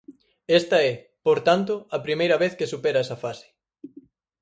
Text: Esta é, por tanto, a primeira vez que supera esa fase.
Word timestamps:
Esta 0.59 0.77
é, 0.91 0.93
por 1.25 1.37
tanto, 1.47 1.73
a 1.97 1.99
primeira 2.05 2.37
vez 2.43 2.53
que 2.57 2.71
supera 2.73 3.03
esa 3.05 3.17
fase. 3.23 3.47